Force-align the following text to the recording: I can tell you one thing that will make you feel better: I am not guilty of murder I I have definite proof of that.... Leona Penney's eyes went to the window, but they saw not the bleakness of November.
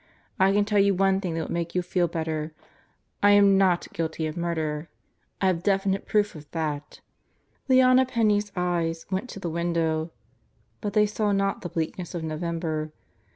I 0.39 0.51
can 0.51 0.65
tell 0.65 0.79
you 0.79 0.95
one 0.95 1.21
thing 1.21 1.35
that 1.35 1.41
will 1.43 1.51
make 1.53 1.75
you 1.75 1.83
feel 1.83 2.07
better: 2.07 2.55
I 3.21 3.33
am 3.33 3.55
not 3.55 3.87
guilty 3.93 4.25
of 4.25 4.35
murder 4.35 4.89
I 5.39 5.45
I 5.45 5.47
have 5.49 5.61
definite 5.61 6.07
proof 6.07 6.33
of 6.33 6.49
that.... 6.53 7.01
Leona 7.67 8.07
Penney's 8.07 8.51
eyes 8.55 9.05
went 9.11 9.29
to 9.29 9.39
the 9.39 9.47
window, 9.51 10.09
but 10.81 10.93
they 10.93 11.05
saw 11.05 11.31
not 11.31 11.61
the 11.61 11.69
bleakness 11.69 12.15
of 12.15 12.23
November. 12.23 12.91